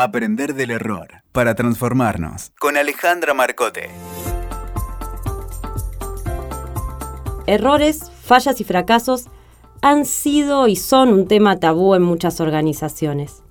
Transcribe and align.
Aprender 0.00 0.54
del 0.54 0.70
error 0.70 1.08
para 1.32 1.56
transformarnos. 1.56 2.52
Con 2.60 2.76
Alejandra 2.76 3.34
Marcote. 3.34 3.90
Errores, 7.48 8.08
fallas 8.22 8.60
y 8.60 8.64
fracasos 8.64 9.24
han 9.82 10.04
sido 10.04 10.68
y 10.68 10.76
son 10.76 11.08
un 11.08 11.26
tema 11.26 11.58
tabú 11.58 11.96
en 11.96 12.02
muchas 12.02 12.40
organizaciones. 12.40 13.42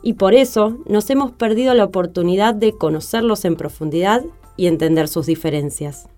Y 0.00 0.12
por 0.12 0.32
eso 0.32 0.78
nos 0.86 1.10
hemos 1.10 1.32
perdido 1.32 1.74
la 1.74 1.86
oportunidad 1.86 2.54
de 2.54 2.70
conocerlos 2.70 3.44
en 3.44 3.56
profundidad 3.56 4.22
y 4.56 4.68
entender 4.68 5.08
sus 5.08 5.26
diferencias. 5.26 6.08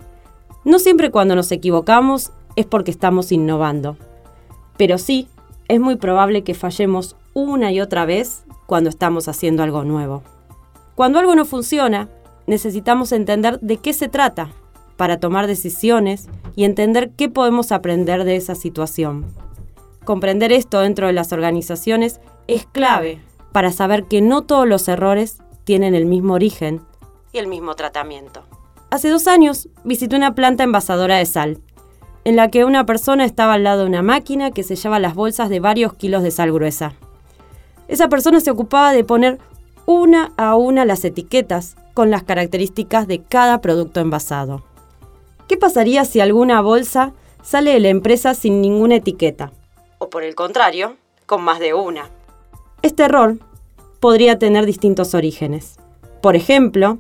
No 0.66 0.80
siempre 0.80 1.11
cuando 1.11 1.34
nos 1.34 1.50
equivocamos 1.50 2.30
es 2.57 2.66
porque 2.66 2.91
estamos 2.91 3.32
innovando, 3.32 3.96
pero 4.77 4.98
sí 4.98 5.29
es 5.68 5.80
muy 5.80 5.96
probable 5.96 6.45
que 6.45 6.52
fallemos 6.52 7.16
una 7.32 7.73
y 7.73 7.80
otra 7.80 8.04
vez 8.04 8.45
cuando 8.73 8.89
estamos 8.89 9.29
haciendo 9.29 9.62
algo 9.62 9.84
nuevo. 9.84 10.23
Cuando 10.95 11.18
algo 11.18 11.35
no 11.35 11.44
funciona, 11.44 12.08
necesitamos 12.46 13.13
entender 13.13 13.61
de 13.61 13.76
qué 13.76 13.93
se 13.93 14.08
trata 14.08 14.49
para 14.96 15.21
tomar 15.21 15.46
decisiones 15.46 16.30
y 16.57 16.64
entender 16.64 17.11
qué 17.11 17.29
podemos 17.29 17.71
aprender 17.71 18.25
de 18.25 18.36
esa 18.36 18.54
situación. 18.54 19.27
Comprender 20.07 20.53
esto 20.53 20.80
dentro 20.80 21.07
de 21.07 21.13
las 21.13 21.35
organizaciones 21.35 22.22
es 22.46 22.64
clave 22.64 23.21
para 23.53 23.72
saber 23.72 24.04
que 24.04 24.22
no 24.22 24.40
todos 24.40 24.66
los 24.66 24.89
errores 24.89 25.43
tienen 25.64 25.94
el 25.94 26.07
mismo 26.07 26.32
origen 26.32 26.80
y 27.30 27.41
el 27.41 27.49
mismo 27.49 27.75
tratamiento. 27.75 28.43
Hace 28.89 29.11
dos 29.11 29.27
años 29.27 29.68
visité 29.85 30.16
una 30.16 30.35
planta 30.35 30.64
envasadora 30.64 31.18
de 31.18 31.27
sal, 31.27 31.58
en 32.25 32.36
la 32.36 32.48
que 32.48 32.64
una 32.64 32.86
persona 32.86 33.27
estaba 33.27 33.52
al 33.52 33.64
lado 33.64 33.83
de 33.83 33.89
una 33.89 34.00
máquina 34.00 34.50
que 34.50 34.62
sellaba 34.62 34.98
las 34.98 35.14
bolsas 35.14 35.50
de 35.50 35.61
varios 35.61 35.92
kilos 35.92 36.22
de 36.22 36.30
sal 36.30 36.50
gruesa. 36.50 36.94
Esa 37.92 38.08
persona 38.08 38.41
se 38.41 38.50
ocupaba 38.50 38.94
de 38.94 39.05
poner 39.05 39.38
una 39.84 40.32
a 40.38 40.56
una 40.56 40.86
las 40.86 41.05
etiquetas 41.05 41.77
con 41.92 42.10
las 42.10 42.22
características 42.22 43.06
de 43.06 43.20
cada 43.20 43.60
producto 43.60 44.00
envasado. 44.00 44.62
¿Qué 45.46 45.58
pasaría 45.58 46.06
si 46.06 46.18
alguna 46.20 46.62
bolsa 46.62 47.12
sale 47.42 47.72
de 47.72 47.80
la 47.80 47.90
empresa 47.90 48.32
sin 48.32 48.62
ninguna 48.62 48.94
etiqueta? 48.94 49.52
O 49.98 50.08
por 50.08 50.22
el 50.22 50.34
contrario, 50.34 50.96
con 51.26 51.42
más 51.42 51.60
de 51.60 51.74
una. 51.74 52.08
Este 52.80 53.02
error 53.02 53.36
podría 54.00 54.38
tener 54.38 54.64
distintos 54.64 55.12
orígenes. 55.12 55.77
Por 56.22 56.34
ejemplo, 56.34 56.96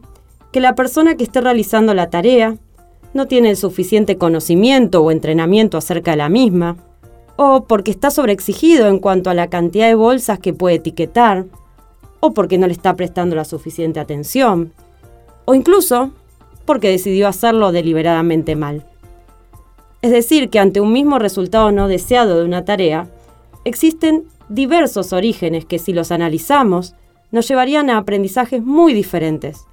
que 0.52 0.60
la 0.60 0.74
persona 0.74 1.16
que 1.16 1.24
esté 1.24 1.40
realizando 1.40 1.94
la 1.94 2.10
tarea 2.10 2.58
no 3.14 3.26
tiene 3.28 3.48
el 3.48 3.56
suficiente 3.56 4.18
conocimiento 4.18 5.02
o 5.02 5.10
entrenamiento 5.10 5.78
acerca 5.78 6.10
de 6.10 6.18
la 6.18 6.28
misma, 6.28 6.76
o 7.36 7.64
porque 7.64 7.90
está 7.90 8.10
sobreexigido 8.10 8.88
en 8.88 8.98
cuanto 8.98 9.30
a 9.30 9.34
la 9.34 9.48
cantidad 9.48 9.88
de 9.88 9.94
bolsas 9.94 10.38
que 10.38 10.52
puede 10.52 10.76
etiquetar, 10.76 11.46
o 12.20 12.32
porque 12.32 12.58
no 12.58 12.66
le 12.66 12.72
está 12.72 12.94
prestando 12.94 13.34
la 13.34 13.44
suficiente 13.44 14.00
atención, 14.00 14.72
o 15.44 15.54
incluso 15.54 16.10
porque 16.64 16.90
decidió 16.90 17.26
hacerlo 17.28 17.72
deliberadamente 17.72 18.54
mal. 18.54 18.84
Es 20.02 20.10
decir, 20.10 20.50
que 20.50 20.58
ante 20.58 20.80
un 20.80 20.92
mismo 20.92 21.18
resultado 21.18 21.70
no 21.72 21.88
deseado 21.88 22.38
de 22.38 22.44
una 22.44 22.64
tarea, 22.64 23.08
existen 23.64 24.24
diversos 24.48 25.12
orígenes 25.12 25.64
que 25.64 25.78
si 25.78 25.92
los 25.92 26.10
analizamos 26.12 26.94
nos 27.30 27.48
llevarían 27.48 27.88
a 27.88 27.98
aprendizajes 27.98 28.62
muy 28.62 28.92
diferentes 28.92 29.64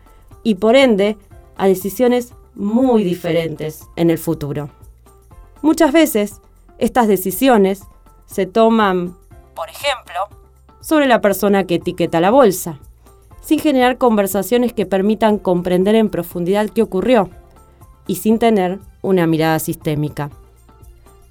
y 0.44 0.56
por 0.56 0.76
ende 0.76 1.18
a 1.58 1.68
decisiones 1.68 2.34
muy 2.56 3.04
diferentes 3.04 3.88
en 3.96 4.10
el 4.10 4.18
futuro. 4.18 4.70
Muchas 5.62 5.92
veces 5.92 6.42
estas 6.80 7.08
decisiones 7.08 7.84
se 8.26 8.46
toman, 8.46 9.16
por 9.54 9.70
ejemplo, 9.70 10.16
sobre 10.80 11.08
la 11.08 11.22
persona 11.22 11.66
que 11.66 11.76
etiqueta 11.76 12.22
la 12.22 12.32
bolsa, 12.32 12.80
sin 13.42 13.60
generar 13.60 13.98
conversaciones 13.98 14.74
que 14.74 14.86
permitan 14.86 15.38
comprender 15.38 15.96
en 15.96 16.10
profundidad 16.10 16.70
qué 16.70 16.82
ocurrió 16.82 17.30
y 18.08 18.16
sin 18.16 18.40
tener 18.40 18.80
una 19.02 19.28
mirada 19.28 19.60
sistémica. 19.60 20.30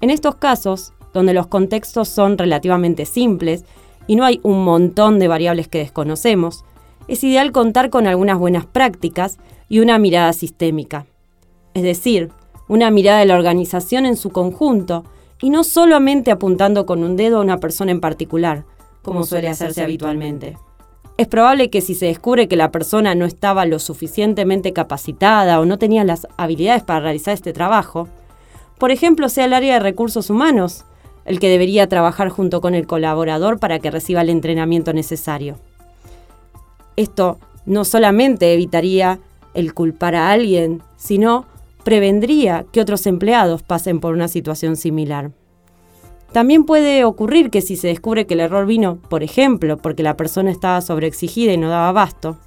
En 0.01 0.11
estos 0.11 0.35
casos, 0.35 0.93
donde 1.13 1.33
los 1.33 1.47
contextos 1.47 2.07
son 2.07 2.37
relativamente 2.37 3.05
simples 3.05 3.65
y 4.07 4.15
no 4.15 4.25
hay 4.25 4.39
un 4.43 4.63
montón 4.63 5.19
de 5.19 5.27
variables 5.27 5.67
que 5.67 5.79
desconocemos, 5.79 6.63
es 7.07 7.23
ideal 7.23 7.51
contar 7.51 7.89
con 7.89 8.05
algunas 8.05 8.37
buenas 8.37 8.65
prácticas 8.65 9.39
y 9.67 9.79
una 9.79 9.97
mirada 9.97 10.31
sistémica. 10.33 11.07
Es 11.73 11.83
decir, 11.83 12.31
una 12.67 12.91
mirada 12.91 13.19
de 13.19 13.25
la 13.25 13.35
organización 13.35 14.05
en 14.05 14.15
su 14.15 14.29
conjunto 14.29 15.03
y 15.41 15.49
no 15.49 15.63
solamente 15.63 16.31
apuntando 16.31 16.85
con 16.85 17.03
un 17.03 17.15
dedo 17.15 17.37
a 17.37 17.41
una 17.41 17.59
persona 17.59 17.91
en 17.91 18.01
particular, 18.01 18.65
como 19.01 19.23
suele 19.23 19.49
hacerse 19.49 19.81
habitualmente. 19.81 20.57
Es 21.17 21.27
probable 21.27 21.69
que 21.69 21.81
si 21.81 21.95
se 21.95 22.05
descubre 22.05 22.47
que 22.47 22.55
la 22.55 22.71
persona 22.71 23.13
no 23.15 23.25
estaba 23.25 23.65
lo 23.65 23.79
suficientemente 23.79 24.71
capacitada 24.71 25.59
o 25.59 25.65
no 25.65 25.77
tenía 25.77 26.03
las 26.03 26.27
habilidades 26.37 26.83
para 26.83 27.01
realizar 27.01 27.33
este 27.33 27.51
trabajo, 27.51 28.07
por 28.77 28.91
ejemplo, 28.91 29.27
sea 29.27 29.45
el 29.45 29.53
área 29.53 29.73
de 29.73 29.79
recursos 29.81 30.29
humanos 30.29 30.85
el 31.25 31.39
que 31.39 31.49
debería 31.49 31.87
trabajar 31.87 32.29
junto 32.29 32.61
con 32.61 32.73
el 32.73 32.87
colaborador 32.87 33.59
para 33.59 33.79
que 33.79 33.91
reciba 33.91 34.21
el 34.21 34.29
entrenamiento 34.29 34.93
necesario. 34.93 35.57
Esto 36.95 37.37
no 37.65 37.85
solamente 37.85 38.53
evitaría 38.53 39.19
el 39.53 39.73
culpar 39.73 40.15
a 40.15 40.31
alguien, 40.31 40.81
sino 40.97 41.45
prevendría 41.89 42.67
que 42.71 42.81
otros 42.81 43.07
empleados 43.07 43.63
pasen 43.63 43.99
por 43.99 44.13
una 44.13 44.27
situación 44.27 44.75
similar. 44.75 45.31
También 46.31 46.63
puede 46.63 47.03
ocurrir 47.03 47.49
que 47.49 47.61
si 47.61 47.77
se 47.77 47.87
descubre 47.87 48.27
que 48.27 48.35
el 48.35 48.41
error 48.41 48.67
vino, 48.67 48.99
por 49.09 49.23
ejemplo, 49.23 49.77
porque 49.77 50.03
la 50.03 50.15
persona 50.15 50.51
estaba 50.51 50.81
sobreexigida 50.81 51.51
y 51.51 51.57
no 51.57 51.67
daba 51.67 51.89
abasto, 51.89 52.37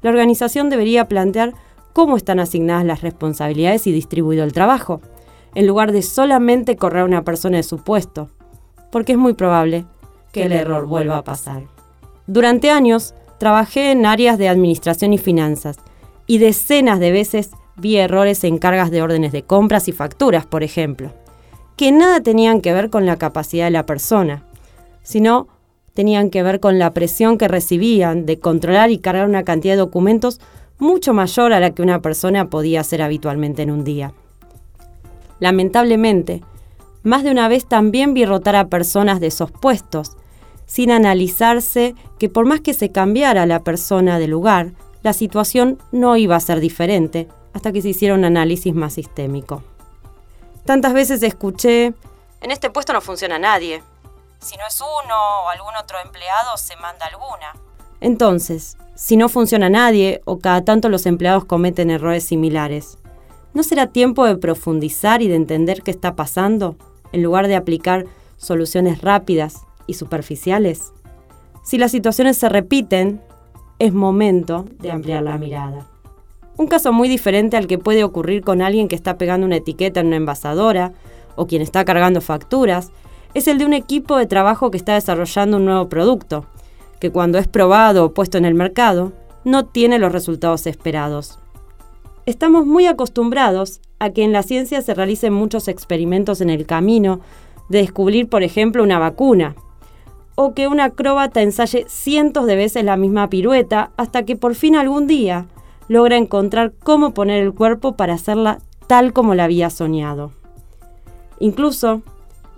la 0.00 0.08
organización 0.08 0.70
debería 0.70 1.06
plantear 1.06 1.52
cómo 1.92 2.16
están 2.16 2.40
asignadas 2.40 2.86
las 2.86 3.02
responsabilidades 3.02 3.86
y 3.86 3.92
distribuido 3.92 4.42
el 4.42 4.54
trabajo, 4.54 5.02
en 5.54 5.66
lugar 5.66 5.92
de 5.92 6.00
solamente 6.00 6.76
correr 6.76 7.02
a 7.02 7.04
una 7.04 7.24
persona 7.24 7.58
de 7.58 7.64
su 7.64 7.84
puesto, 7.84 8.30
porque 8.90 9.12
es 9.12 9.18
muy 9.18 9.34
probable 9.34 9.84
que 10.32 10.44
el 10.44 10.52
error 10.52 10.86
vuelva 10.86 11.18
a 11.18 11.24
pasar. 11.24 11.64
Durante 12.26 12.70
años, 12.70 13.14
trabajé 13.36 13.90
en 13.90 14.06
áreas 14.06 14.38
de 14.38 14.48
administración 14.48 15.12
y 15.12 15.18
finanzas, 15.18 15.76
y 16.26 16.38
decenas 16.38 17.00
de 17.00 17.12
veces 17.12 17.50
vi 17.78 17.96
errores 17.96 18.44
en 18.44 18.58
cargas 18.58 18.90
de 18.90 19.02
órdenes 19.02 19.32
de 19.32 19.42
compras 19.42 19.88
y 19.88 19.92
facturas, 19.92 20.46
por 20.46 20.62
ejemplo, 20.62 21.12
que 21.76 21.92
nada 21.92 22.20
tenían 22.20 22.60
que 22.60 22.72
ver 22.72 22.90
con 22.90 23.06
la 23.06 23.16
capacidad 23.16 23.66
de 23.66 23.70
la 23.70 23.86
persona, 23.86 24.44
sino 25.02 25.48
tenían 25.94 26.30
que 26.30 26.42
ver 26.42 26.60
con 26.60 26.78
la 26.78 26.92
presión 26.92 27.38
que 27.38 27.48
recibían 27.48 28.26
de 28.26 28.38
controlar 28.38 28.90
y 28.90 28.98
cargar 28.98 29.28
una 29.28 29.44
cantidad 29.44 29.74
de 29.74 29.78
documentos 29.78 30.40
mucho 30.78 31.12
mayor 31.12 31.52
a 31.52 31.60
la 31.60 31.70
que 31.70 31.82
una 31.82 32.00
persona 32.02 32.50
podía 32.50 32.80
hacer 32.80 33.02
habitualmente 33.02 33.62
en 33.62 33.70
un 33.70 33.84
día. 33.84 34.12
Lamentablemente, 35.40 36.42
más 37.02 37.22
de 37.22 37.30
una 37.30 37.48
vez 37.48 37.66
también 37.66 38.14
vi 38.14 38.24
rotar 38.24 38.56
a 38.56 38.68
personas 38.68 39.20
de 39.20 39.28
esos 39.28 39.50
puestos, 39.50 40.16
sin 40.66 40.90
analizarse 40.90 41.94
que 42.18 42.28
por 42.28 42.44
más 42.44 42.60
que 42.60 42.74
se 42.74 42.90
cambiara 42.90 43.46
la 43.46 43.64
persona 43.64 44.18
de 44.18 44.28
lugar, 44.28 44.72
la 45.02 45.12
situación 45.12 45.78
no 45.92 46.16
iba 46.16 46.36
a 46.36 46.40
ser 46.40 46.60
diferente 46.60 47.28
hasta 47.52 47.72
que 47.72 47.82
se 47.82 47.88
hiciera 47.88 48.14
un 48.14 48.24
análisis 48.24 48.74
más 48.74 48.94
sistémico. 48.94 49.62
Tantas 50.64 50.92
veces 50.92 51.22
escuché, 51.22 51.94
en 52.40 52.50
este 52.50 52.70
puesto 52.70 52.92
no 52.92 53.00
funciona 53.00 53.38
nadie. 53.38 53.82
Si 54.38 54.56
no 54.56 54.62
es 54.68 54.80
uno 54.80 55.14
o 55.44 55.48
algún 55.48 55.74
otro 55.80 55.98
empleado, 56.04 56.56
se 56.56 56.76
manda 56.76 57.06
alguna. 57.06 57.54
Entonces, 58.00 58.76
si 58.94 59.16
no 59.16 59.28
funciona 59.28 59.68
nadie 59.68 60.20
o 60.24 60.38
cada 60.38 60.64
tanto 60.64 60.88
los 60.88 61.06
empleados 61.06 61.44
cometen 61.44 61.90
errores 61.90 62.24
similares, 62.24 62.98
¿no 63.54 63.62
será 63.62 63.88
tiempo 63.88 64.24
de 64.24 64.36
profundizar 64.36 65.22
y 65.22 65.28
de 65.28 65.34
entender 65.34 65.82
qué 65.82 65.90
está 65.90 66.14
pasando 66.14 66.76
en 67.12 67.22
lugar 67.22 67.48
de 67.48 67.56
aplicar 67.56 68.06
soluciones 68.36 69.02
rápidas 69.02 69.62
y 69.86 69.94
superficiales? 69.94 70.92
Si 71.64 71.76
las 71.76 71.90
situaciones 71.90 72.36
se 72.38 72.48
repiten, 72.48 73.20
es 73.80 73.92
momento 73.92 74.64
de 74.78 74.92
ampliar 74.92 75.22
la 75.22 75.38
mirada. 75.38 75.86
Un 76.58 76.66
caso 76.66 76.92
muy 76.92 77.08
diferente 77.08 77.56
al 77.56 77.68
que 77.68 77.78
puede 77.78 78.02
ocurrir 78.02 78.42
con 78.42 78.62
alguien 78.62 78.88
que 78.88 78.96
está 78.96 79.16
pegando 79.16 79.46
una 79.46 79.56
etiqueta 79.56 80.00
en 80.00 80.08
una 80.08 80.16
envasadora 80.16 80.92
o 81.36 81.46
quien 81.46 81.62
está 81.62 81.84
cargando 81.84 82.20
facturas, 82.20 82.90
es 83.32 83.46
el 83.46 83.58
de 83.58 83.64
un 83.64 83.74
equipo 83.74 84.16
de 84.16 84.26
trabajo 84.26 84.72
que 84.72 84.76
está 84.76 84.94
desarrollando 84.94 85.58
un 85.58 85.66
nuevo 85.66 85.88
producto, 85.88 86.46
que 86.98 87.12
cuando 87.12 87.38
es 87.38 87.46
probado 87.46 88.04
o 88.04 88.12
puesto 88.12 88.38
en 88.38 88.44
el 88.44 88.54
mercado, 88.54 89.12
no 89.44 89.66
tiene 89.66 90.00
los 90.00 90.10
resultados 90.10 90.66
esperados. 90.66 91.38
Estamos 92.26 92.66
muy 92.66 92.86
acostumbrados 92.86 93.80
a 94.00 94.10
que 94.10 94.24
en 94.24 94.32
la 94.32 94.42
ciencia 94.42 94.82
se 94.82 94.94
realicen 94.94 95.32
muchos 95.32 95.68
experimentos 95.68 96.40
en 96.40 96.50
el 96.50 96.66
camino 96.66 97.20
de 97.68 97.78
descubrir, 97.78 98.28
por 98.28 98.42
ejemplo, 98.42 98.82
una 98.82 98.98
vacuna, 98.98 99.54
o 100.34 100.54
que 100.54 100.66
un 100.66 100.80
acróbata 100.80 101.40
ensaye 101.40 101.84
cientos 101.88 102.46
de 102.46 102.56
veces 102.56 102.84
la 102.84 102.96
misma 102.96 103.30
pirueta 103.30 103.92
hasta 103.96 104.24
que 104.24 104.34
por 104.34 104.56
fin 104.56 104.74
algún 104.74 105.06
día 105.06 105.46
logra 105.88 106.16
encontrar 106.16 106.72
cómo 106.82 107.14
poner 107.14 107.42
el 107.42 107.52
cuerpo 107.52 107.96
para 107.96 108.14
hacerla 108.14 108.58
tal 108.86 109.12
como 109.12 109.34
la 109.34 109.44
había 109.44 109.70
soñado. 109.70 110.32
Incluso, 111.40 112.02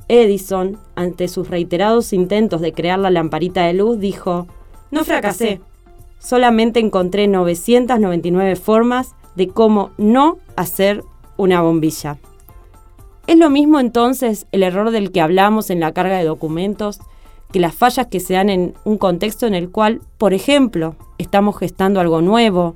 Edison, 0.08 0.78
ante 0.94 1.28
sus 1.28 1.48
reiterados 1.48 2.12
intentos 2.12 2.60
de 2.60 2.72
crear 2.72 2.98
la 2.98 3.10
lamparita 3.10 3.64
de 3.64 3.74
luz, 3.74 3.98
dijo, 3.98 4.46
no 4.90 5.04
fracasé, 5.04 5.60
solamente 6.18 6.80
encontré 6.80 7.28
999 7.28 8.56
formas 8.56 9.14
de 9.36 9.48
cómo 9.48 9.90
no 9.98 10.38
hacer 10.56 11.04
una 11.36 11.62
bombilla. 11.62 12.18
¿Es 13.26 13.38
lo 13.38 13.50
mismo 13.50 13.78
entonces 13.78 14.46
el 14.50 14.62
error 14.62 14.90
del 14.90 15.12
que 15.12 15.20
hablamos 15.20 15.70
en 15.70 15.78
la 15.80 15.92
carga 15.92 16.18
de 16.18 16.24
documentos 16.24 16.98
que 17.52 17.60
las 17.60 17.74
fallas 17.74 18.06
que 18.06 18.20
se 18.20 18.34
dan 18.34 18.48
en 18.48 18.74
un 18.84 18.98
contexto 18.98 19.46
en 19.46 19.54
el 19.54 19.70
cual, 19.70 20.00
por 20.18 20.34
ejemplo, 20.34 20.96
estamos 21.18 21.58
gestando 21.58 22.00
algo 22.00 22.22
nuevo 22.22 22.74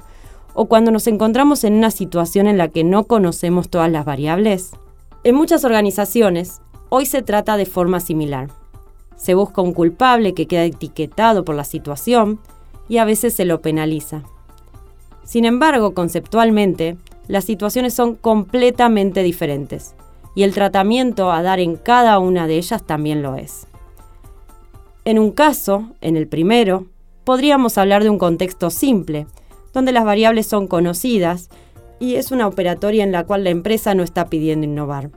o 0.54 0.66
cuando 0.66 0.90
nos 0.90 1.06
encontramos 1.06 1.64
en 1.64 1.74
una 1.74 1.90
situación 1.90 2.46
en 2.46 2.56
la 2.56 2.68
que 2.68 2.84
no 2.84 3.04
conocemos 3.04 3.68
todas 3.68 3.90
las 3.90 4.04
variables? 4.04 4.70
En 5.24 5.34
muchas 5.34 5.64
organizaciones, 5.64 6.60
hoy 6.88 7.06
se 7.06 7.22
trata 7.22 7.56
de 7.56 7.66
forma 7.66 8.00
similar. 8.00 8.48
Se 9.16 9.34
busca 9.34 9.62
un 9.62 9.72
culpable 9.72 10.34
que 10.34 10.46
queda 10.46 10.64
etiquetado 10.64 11.44
por 11.44 11.54
la 11.54 11.64
situación 11.64 12.40
y 12.88 12.98
a 12.98 13.04
veces 13.04 13.34
se 13.34 13.44
lo 13.44 13.60
penaliza. 13.60 14.22
Sin 15.24 15.44
embargo, 15.44 15.94
conceptualmente, 15.94 16.96
las 17.26 17.44
situaciones 17.44 17.94
son 17.94 18.14
completamente 18.14 19.22
diferentes 19.22 19.94
y 20.34 20.42
el 20.42 20.52
tratamiento 20.52 21.30
a 21.30 21.42
dar 21.42 21.60
en 21.60 21.76
cada 21.76 22.18
una 22.18 22.46
de 22.46 22.56
ellas 22.56 22.84
también 22.84 23.22
lo 23.22 23.36
es. 23.36 23.66
En 25.04 25.18
un 25.18 25.32
caso, 25.32 25.90
en 26.00 26.16
el 26.16 26.28
primero, 26.28 26.86
podríamos 27.24 27.78
hablar 27.78 28.02
de 28.02 28.10
un 28.10 28.18
contexto 28.18 28.70
simple, 28.70 29.26
donde 29.74 29.92
las 29.92 30.04
variables 30.04 30.46
son 30.46 30.66
conocidas 30.68 31.50
y 32.00 32.14
es 32.14 32.30
una 32.30 32.46
operatoria 32.46 33.04
en 33.04 33.12
la 33.12 33.24
cual 33.24 33.44
la 33.44 33.50
empresa 33.50 33.94
no 33.94 34.02
está 34.02 34.30
pidiendo 34.30 34.66
innovar. 34.66 35.10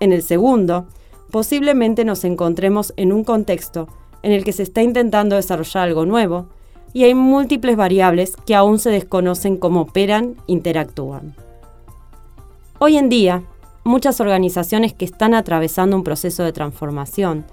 En 0.00 0.12
el 0.12 0.22
segundo, 0.22 0.86
posiblemente 1.30 2.04
nos 2.04 2.24
encontremos 2.24 2.92
en 2.96 3.12
un 3.12 3.24
contexto 3.24 3.88
en 4.22 4.32
el 4.32 4.44
que 4.44 4.52
se 4.52 4.62
está 4.62 4.82
intentando 4.82 5.36
desarrollar 5.36 5.84
algo 5.84 6.06
nuevo 6.06 6.48
y 6.92 7.04
hay 7.04 7.14
múltiples 7.14 7.76
variables 7.76 8.34
que 8.46 8.54
aún 8.54 8.78
se 8.78 8.90
desconocen 8.90 9.56
cómo 9.56 9.82
operan, 9.82 10.36
interactúan. 10.46 11.34
Hoy 12.78 12.96
en 12.96 13.08
día, 13.08 13.42
muchas 13.84 14.20
organizaciones 14.20 14.92
que 14.92 15.04
están 15.04 15.34
atravesando 15.34 15.96
un 15.96 16.04
proceso 16.04 16.42
de 16.42 16.52
transformación 16.52 17.44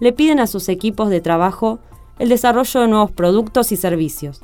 le 0.00 0.12
piden 0.12 0.40
a 0.40 0.46
sus 0.46 0.68
equipos 0.68 1.10
de 1.10 1.20
trabajo 1.20 1.78
el 2.18 2.28
desarrollo 2.28 2.80
de 2.80 2.88
nuevos 2.88 3.10
productos 3.10 3.72
y 3.72 3.76
servicios, 3.76 4.42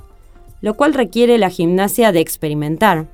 lo 0.61 0.75
cual 0.75 0.95
requiere 0.95 1.39
la 1.39 1.51
gimnasia 1.51 2.13
de 2.13 2.21
experimentar, 2.21 3.07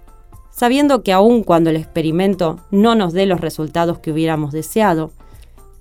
sabiendo 0.50 1.03
que 1.03 1.12
aun 1.12 1.43
cuando 1.43 1.71
el 1.71 1.77
experimento 1.77 2.61
no 2.71 2.94
nos 2.94 3.12
dé 3.12 3.27
los 3.27 3.41
resultados 3.41 3.99
que 3.99 4.12
hubiéramos 4.12 4.53
deseado, 4.53 5.11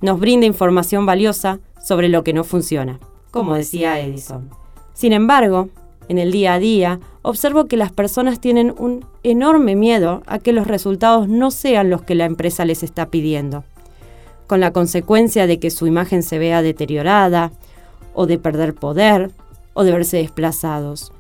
nos 0.02 0.20
brinda 0.20 0.46
información 0.46 1.06
valiosa 1.06 1.60
sobre 1.84 2.10
lo 2.10 2.24
que 2.24 2.34
no 2.34 2.44
funciona, 2.44 3.00
como 3.32 3.56
decía 3.56 4.00
Edison. 4.00 4.50
Sin 4.94 5.14
embargo, 5.14 5.70
en 6.10 6.18
el 6.18 6.32
día 6.32 6.54
a 6.54 6.60
día, 6.60 7.00
observo 7.22 7.66
que 7.66 7.78
las 7.78 7.92
personas 7.92 8.42
tienen 8.42 8.74
un 8.78 9.06
enorme 9.24 9.76
miedo 9.76 10.24
a 10.26 10.40
que 10.40 10.54
los 10.54 10.68
resultados 10.68 11.28
no 11.28 11.52
sean 11.52 11.90
los 11.90 12.02
que 12.02 12.16
la 12.16 12.26
empresa 12.26 12.66
les 12.66 12.84
está 12.84 13.10
pidiendo 13.10 13.64
con 14.52 14.60
la 14.60 14.74
consecuencia 14.74 15.48
de 15.48 15.60
que 15.60 15.72
su 15.72 15.88
imagen 15.88 16.24
se 16.24 16.38
vea 16.38 16.62
deteriorada, 16.62 17.54
o 18.14 18.26
de 18.26 18.38
perder 18.38 18.76
poder, 18.76 19.32
o 19.74 19.86
de 19.86 19.94
verse 19.94 20.18
desplazados. 20.18 21.14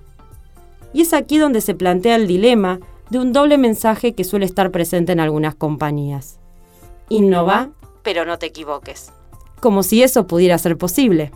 Y 0.94 1.02
es 1.02 1.14
aquí 1.14 1.38
donde 1.38 1.62
se 1.62 1.76
plantea 1.76 2.16
el 2.16 2.28
dilema 2.28 2.80
de 3.10 3.20
un 3.20 3.34
doble 3.34 3.58
mensaje 3.58 4.14
que 4.14 4.24
suele 4.24 4.46
estar 4.46 4.72
presente 4.72 5.12
en 5.12 5.20
algunas 5.20 5.56
compañías. 5.56 6.40
Innova, 7.10 7.70
pero 8.04 8.26
no 8.26 8.40
te 8.40 8.48
equivoques. 8.48 9.12
Como 9.60 9.84
si 9.84 10.02
eso 10.02 10.28
pudiera 10.28 10.58
ser 10.58 10.78
posible. 10.78 11.32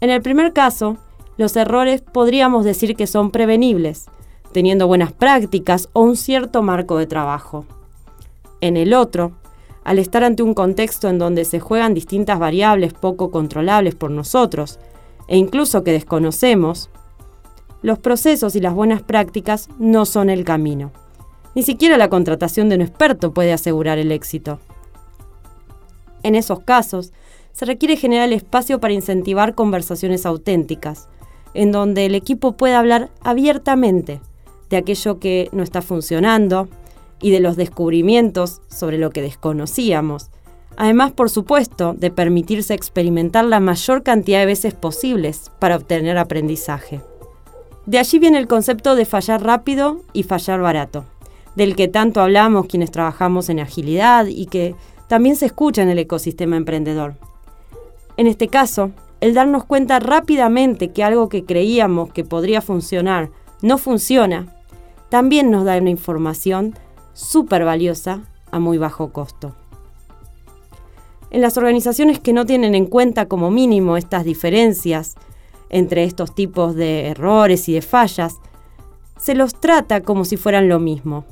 En 0.00 0.10
el 0.10 0.22
primer 0.22 0.52
caso, 0.52 0.96
los 1.36 1.56
errores 1.56 2.02
podríamos 2.02 2.64
decir 2.64 2.96
que 2.96 3.06
son 3.06 3.30
prevenibles, 3.30 4.06
teniendo 4.52 4.86
buenas 4.86 5.12
prácticas 5.12 5.88
o 5.92 6.02
un 6.02 6.16
cierto 6.16 6.62
marco 6.62 6.98
de 6.98 7.06
trabajo. 7.06 7.64
En 8.60 8.76
el 8.76 8.92
otro, 8.92 9.32
al 9.84 9.98
estar 9.98 10.24
ante 10.24 10.42
un 10.42 10.52
contexto 10.52 11.08
en 11.08 11.18
donde 11.18 11.44
se 11.44 11.60
juegan 11.60 11.94
distintas 11.94 12.38
variables 12.38 12.92
poco 12.92 13.30
controlables 13.30 13.94
por 13.94 14.10
nosotros, 14.10 14.80
e 15.28 15.36
incluso 15.36 15.84
que 15.84 15.92
desconocemos, 15.92 16.90
los 17.82 17.98
procesos 17.98 18.56
y 18.56 18.60
las 18.60 18.74
buenas 18.74 19.02
prácticas 19.02 19.68
no 19.78 20.04
son 20.04 20.30
el 20.30 20.44
camino. 20.44 20.92
Ni 21.54 21.62
siquiera 21.62 21.96
la 21.96 22.08
contratación 22.08 22.68
de 22.68 22.76
un 22.76 22.82
experto 22.82 23.32
puede 23.32 23.52
asegurar 23.52 23.98
el 23.98 24.12
éxito. 24.12 24.60
En 26.22 26.34
esos 26.34 26.60
casos, 26.60 27.12
se 27.52 27.64
requiere 27.64 27.96
generar 27.96 28.32
espacio 28.32 28.80
para 28.80 28.94
incentivar 28.94 29.54
conversaciones 29.54 30.26
auténticas, 30.26 31.08
en 31.54 31.72
donde 31.72 32.06
el 32.06 32.14
equipo 32.14 32.52
pueda 32.52 32.78
hablar 32.78 33.10
abiertamente 33.22 34.20
de 34.70 34.76
aquello 34.76 35.18
que 35.18 35.48
no 35.52 35.62
está 35.62 35.82
funcionando, 35.82 36.68
y 37.20 37.30
de 37.30 37.40
los 37.40 37.56
descubrimientos 37.56 38.60
sobre 38.68 38.98
lo 38.98 39.10
que 39.10 39.22
desconocíamos. 39.22 40.30
Además, 40.76 41.12
por 41.12 41.30
supuesto, 41.30 41.94
de 41.94 42.10
permitirse 42.10 42.74
experimentar 42.74 43.44
la 43.44 43.60
mayor 43.60 44.02
cantidad 44.02 44.40
de 44.40 44.46
veces 44.46 44.74
posibles 44.74 45.50
para 45.58 45.76
obtener 45.76 46.18
aprendizaje. 46.18 47.00
De 47.88 47.98
allí 47.98 48.18
viene 48.18 48.36
el 48.36 48.48
concepto 48.48 48.96
de 48.96 49.06
fallar 49.06 49.42
rápido 49.42 50.02
y 50.12 50.22
fallar 50.22 50.60
barato, 50.60 51.06
del 51.56 51.74
que 51.74 51.88
tanto 51.88 52.20
hablamos 52.20 52.66
quienes 52.66 52.90
trabajamos 52.90 53.48
en 53.48 53.60
agilidad 53.60 54.26
y 54.26 54.44
que 54.44 54.74
también 55.06 55.36
se 55.36 55.46
escucha 55.46 55.80
en 55.80 55.88
el 55.88 55.98
ecosistema 55.98 56.58
emprendedor. 56.58 57.14
En 58.18 58.26
este 58.26 58.48
caso, 58.48 58.90
el 59.22 59.32
darnos 59.32 59.64
cuenta 59.64 60.00
rápidamente 60.00 60.90
que 60.90 61.02
algo 61.02 61.30
que 61.30 61.46
creíamos 61.46 62.12
que 62.12 62.24
podría 62.24 62.60
funcionar 62.60 63.30
no 63.62 63.78
funciona, 63.78 64.54
también 65.08 65.50
nos 65.50 65.64
da 65.64 65.78
una 65.78 65.88
información 65.88 66.74
súper 67.14 67.64
valiosa 67.64 68.20
a 68.50 68.58
muy 68.58 68.76
bajo 68.76 69.14
costo. 69.14 69.54
En 71.30 71.40
las 71.40 71.56
organizaciones 71.56 72.20
que 72.20 72.34
no 72.34 72.44
tienen 72.44 72.74
en 72.74 72.84
cuenta 72.84 73.28
como 73.28 73.50
mínimo 73.50 73.96
estas 73.96 74.24
diferencias 74.24 75.16
entre 75.70 76.04
estos 76.04 76.34
tipos 76.34 76.74
de 76.74 77.08
errores 77.08 77.68
y 77.68 77.74
de 77.74 77.82
fallas, 77.82 78.36
se 79.18 79.34
los 79.34 79.54
trata 79.54 80.02
como 80.02 80.24
si 80.24 80.36
fueran 80.36 80.68
lo 80.68 80.78
mismo. 80.78 81.24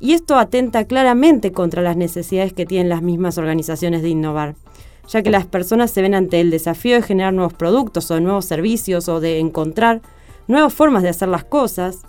Y 0.00 0.12
esto 0.12 0.38
atenta 0.38 0.84
claramente 0.84 1.50
contra 1.50 1.82
las 1.82 1.96
necesidades 1.96 2.52
que 2.52 2.66
tienen 2.66 2.88
las 2.88 3.02
mismas 3.02 3.36
organizaciones 3.38 4.02
de 4.02 4.10
innovar, 4.10 4.54
ya 5.08 5.22
que 5.22 5.30
las 5.30 5.46
personas 5.46 5.90
se 5.90 6.02
ven 6.02 6.14
ante 6.14 6.40
el 6.40 6.50
desafío 6.50 6.94
de 6.94 7.02
generar 7.02 7.32
nuevos 7.32 7.54
productos 7.54 8.10
o 8.10 8.20
nuevos 8.20 8.44
servicios 8.44 9.08
o 9.08 9.20
de 9.20 9.40
encontrar 9.40 10.02
nuevas 10.46 10.72
formas 10.72 11.02
de 11.02 11.08
hacer 11.08 11.28
las 11.28 11.44
cosas, 11.44 12.02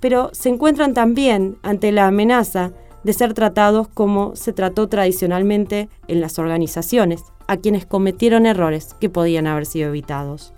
pero 0.00 0.30
se 0.32 0.48
encuentran 0.48 0.94
también 0.94 1.56
ante 1.62 1.90
la 1.90 2.06
amenaza 2.06 2.72
de 3.02 3.12
ser 3.12 3.34
tratados 3.34 3.88
como 3.88 4.36
se 4.36 4.52
trató 4.52 4.88
tradicionalmente 4.88 5.88
en 6.08 6.20
las 6.20 6.38
organizaciones, 6.38 7.22
a 7.46 7.56
quienes 7.56 7.86
cometieron 7.86 8.46
errores 8.46 8.94
que 9.00 9.10
podían 9.10 9.46
haber 9.46 9.66
sido 9.66 9.88
evitados. 9.88 10.52